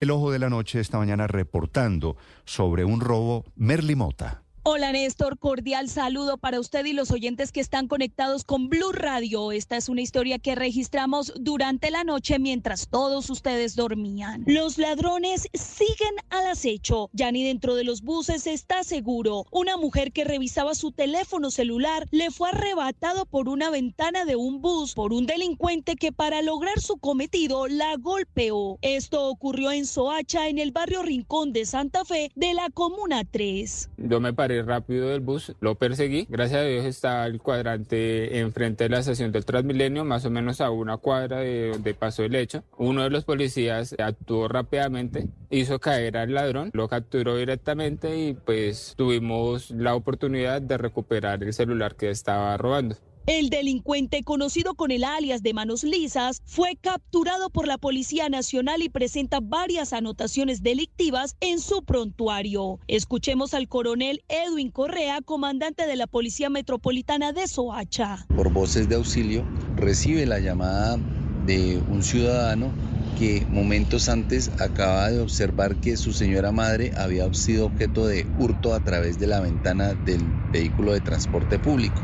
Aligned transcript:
El 0.00 0.12
Ojo 0.12 0.30
de 0.30 0.38
la 0.38 0.48
Noche 0.48 0.78
esta 0.78 0.96
mañana 0.96 1.26
reportando 1.26 2.16
sobre 2.44 2.84
un 2.84 3.00
robo 3.00 3.44
Merlimota. 3.56 4.44
Hola 4.70 4.92
Néstor, 4.92 5.38
cordial 5.38 5.88
saludo 5.88 6.36
para 6.36 6.60
usted 6.60 6.84
y 6.84 6.92
los 6.92 7.10
oyentes 7.10 7.52
que 7.52 7.60
están 7.60 7.88
conectados 7.88 8.44
con 8.44 8.68
Blue 8.68 8.92
Radio. 8.92 9.50
Esta 9.50 9.78
es 9.78 9.88
una 9.88 10.02
historia 10.02 10.38
que 10.38 10.54
registramos 10.54 11.32
durante 11.40 11.90
la 11.90 12.04
noche 12.04 12.38
mientras 12.38 12.86
todos 12.90 13.30
ustedes 13.30 13.76
dormían. 13.76 14.44
Los 14.46 14.76
ladrones 14.76 15.48
siguen 15.54 16.14
al 16.28 16.44
acecho. 16.48 17.08
Ya 17.14 17.32
ni 17.32 17.44
dentro 17.44 17.76
de 17.76 17.84
los 17.84 18.02
buses 18.02 18.46
está 18.46 18.84
seguro. 18.84 19.46
Una 19.52 19.78
mujer 19.78 20.12
que 20.12 20.24
revisaba 20.24 20.74
su 20.74 20.92
teléfono 20.92 21.50
celular 21.50 22.06
le 22.10 22.30
fue 22.30 22.50
arrebatado 22.50 23.24
por 23.24 23.48
una 23.48 23.70
ventana 23.70 24.26
de 24.26 24.36
un 24.36 24.60
bus 24.60 24.92
por 24.92 25.14
un 25.14 25.24
delincuente 25.24 25.96
que 25.96 26.12
para 26.12 26.42
lograr 26.42 26.78
su 26.78 26.98
cometido 26.98 27.68
la 27.68 27.96
golpeó. 27.96 28.78
Esto 28.82 29.30
ocurrió 29.30 29.72
en 29.72 29.86
Soacha, 29.86 30.46
en 30.48 30.58
el 30.58 30.72
barrio 30.72 31.02
Rincón 31.02 31.54
de 31.54 31.64
Santa 31.64 32.04
Fe 32.04 32.30
de 32.34 32.52
la 32.52 32.68
Comuna 32.68 33.24
3. 33.24 33.92
Yo 33.96 34.20
me 34.20 34.34
paré 34.34 34.57
rápido 34.62 35.08
del 35.08 35.20
bus, 35.20 35.54
lo 35.60 35.74
perseguí. 35.74 36.26
Gracias 36.28 36.60
a 36.60 36.64
Dios 36.64 36.84
está 36.84 37.26
el 37.26 37.40
cuadrante 37.40 38.38
enfrente 38.38 38.84
de 38.84 38.90
la 38.90 39.00
estación 39.00 39.32
del 39.32 39.44
Transmilenio, 39.44 40.04
más 40.04 40.24
o 40.24 40.30
menos 40.30 40.60
a 40.60 40.70
una 40.70 40.96
cuadra 40.96 41.38
de 41.38 41.70
donde 41.70 41.94
pasó 41.94 42.24
el 42.24 42.34
hecho. 42.34 42.64
Uno 42.76 43.02
de 43.02 43.10
los 43.10 43.24
policías 43.24 43.94
actuó 43.98 44.48
rápidamente, 44.48 45.28
hizo 45.50 45.78
caer 45.78 46.16
al 46.16 46.34
ladrón, 46.34 46.70
lo 46.72 46.88
capturó 46.88 47.36
directamente 47.36 48.16
y 48.16 48.34
pues 48.34 48.94
tuvimos 48.96 49.70
la 49.70 49.94
oportunidad 49.94 50.62
de 50.62 50.78
recuperar 50.78 51.42
el 51.42 51.52
celular 51.52 51.96
que 51.96 52.10
estaba 52.10 52.56
robando. 52.56 52.96
El 53.26 53.50
delincuente, 53.50 54.22
conocido 54.22 54.74
con 54.74 54.90
el 54.90 55.04
alias 55.04 55.42
de 55.42 55.52
Manos 55.52 55.84
Lisas, 55.84 56.42
fue 56.44 56.76
capturado 56.80 57.50
por 57.50 57.66
la 57.66 57.78
Policía 57.78 58.28
Nacional 58.28 58.82
y 58.82 58.88
presenta 58.88 59.40
varias 59.40 59.92
anotaciones 59.92 60.62
delictivas 60.62 61.36
en 61.40 61.60
su 61.60 61.84
prontuario. 61.84 62.80
Escuchemos 62.88 63.54
al 63.54 63.68
coronel 63.68 64.22
Edwin 64.28 64.70
Correa, 64.70 65.20
comandante 65.20 65.86
de 65.86 65.96
la 65.96 66.06
Policía 66.06 66.48
Metropolitana 66.48 67.32
de 67.32 67.46
Soacha. 67.46 68.26
Por 68.34 68.52
voces 68.52 68.88
de 68.88 68.94
auxilio, 68.94 69.44
recibe 69.76 70.24
la 70.24 70.38
llamada 70.38 70.98
de 71.46 71.82
un 71.90 72.02
ciudadano 72.02 72.72
que 73.18 73.44
momentos 73.50 74.08
antes 74.08 74.50
acaba 74.60 75.10
de 75.10 75.20
observar 75.20 75.74
que 75.76 75.96
su 75.96 76.12
señora 76.12 76.52
madre 76.52 76.92
había 76.96 77.32
sido 77.34 77.66
objeto 77.66 78.06
de 78.06 78.26
hurto 78.38 78.74
a 78.74 78.80
través 78.80 79.18
de 79.18 79.26
la 79.26 79.40
ventana 79.40 79.94
del 79.94 80.22
vehículo 80.52 80.92
de 80.92 81.00
transporte 81.00 81.58
público. 81.58 82.00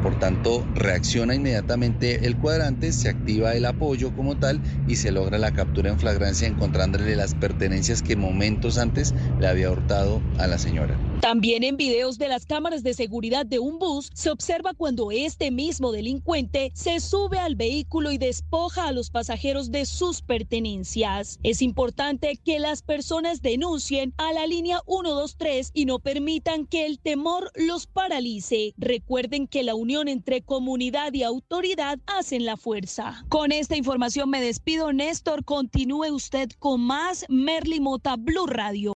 Por 0.00 0.16
tanto, 0.16 0.68
reacciona 0.74 1.34
inmediatamente 1.34 2.26
el 2.26 2.36
cuadrante, 2.36 2.92
se 2.92 3.08
activa 3.08 3.56
el 3.56 3.64
apoyo 3.64 4.12
como 4.12 4.36
tal 4.36 4.62
y 4.84 4.96
se 4.96 5.12
logra 5.12 5.38
la 5.38 5.52
captura 5.52 5.88
en 5.90 5.98
flagrancia 5.98 6.46
encontrándole 6.48 7.16
las 7.16 7.34
pertenencias 7.34 8.02
que 8.02 8.16
momentos 8.16 8.76
antes 8.78 9.14
le 9.38 9.46
había 9.46 9.70
hurtado 9.70 10.26
a 10.34 10.46
la 10.46 10.58
señora. 10.58 11.02
También 11.22 11.62
en 11.62 11.76
videos 11.76 12.18
de 12.18 12.26
las 12.26 12.46
cámaras 12.46 12.82
de 12.82 12.94
seguridad 12.94 13.46
de 13.46 13.60
un 13.60 13.78
bus 13.78 14.10
se 14.12 14.28
observa 14.28 14.74
cuando 14.74 15.12
este 15.12 15.52
mismo 15.52 15.92
delincuente 15.92 16.72
se 16.74 16.98
sube 16.98 17.38
al 17.38 17.54
vehículo 17.54 18.10
y 18.10 18.18
despoja 18.18 18.88
a 18.88 18.92
los 18.92 19.08
pasajeros 19.08 19.70
de 19.70 19.86
sus 19.86 20.20
pertenencias. 20.20 21.38
Es 21.44 21.62
importante 21.62 22.40
que 22.44 22.58
las 22.58 22.82
personas 22.82 23.40
denuncien 23.40 24.12
a 24.18 24.32
la 24.32 24.48
línea 24.48 24.80
123 24.88 25.70
y 25.72 25.84
no 25.84 26.00
permitan 26.00 26.66
que 26.66 26.86
el 26.86 26.98
temor 26.98 27.52
los 27.54 27.86
paralice. 27.86 28.74
Recuerden 28.76 29.46
que 29.46 29.62
la 29.62 29.76
unión 29.76 30.08
entre 30.08 30.42
comunidad 30.42 31.12
y 31.12 31.22
autoridad 31.22 32.00
hacen 32.06 32.44
la 32.44 32.56
fuerza. 32.56 33.24
Con 33.28 33.52
esta 33.52 33.76
información 33.76 34.28
me 34.28 34.40
despido, 34.40 34.92
Néstor. 34.92 35.44
Continúe 35.44 36.12
usted 36.12 36.50
con 36.58 36.80
más 36.80 37.26
Merlimota 37.28 38.16
Blue 38.16 38.48
Radio. 38.48 38.90